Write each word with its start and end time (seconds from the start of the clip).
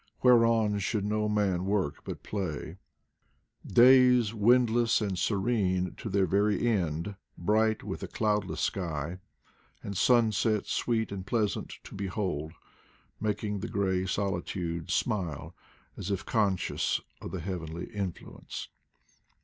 Whereon 0.23 0.79
should 0.79 1.05
no 1.05 1.29
man 1.29 1.65
work 1.65 1.97
but 2.05 2.23
play. 2.23 2.79
Days 3.63 4.33
windless 4.33 4.99
and 4.99 5.15
serene 5.15 5.93
to 5.97 6.09
their 6.09 6.25
very 6.25 6.67
end, 6.67 7.17
bright 7.37 7.83
with 7.83 8.01
a 8.01 8.07
cloudless 8.07 8.61
sky, 8.61 9.19
and 9.83 9.95
sunshine 9.95 10.63
sweet 10.65 11.11
and 11.11 11.23
pleasant 11.23 11.75
to 11.83 11.93
behold, 11.93 12.53
making 13.19 13.59
the 13.59 13.69
gray 13.69 14.07
solitudes 14.07 14.91
smile 14.95 15.55
as 15.95 16.09
if 16.09 16.25
conscious 16.25 16.99
of 17.21 17.29
the 17.29 17.39
heavenly 17.39 17.85
influence. 17.93 18.69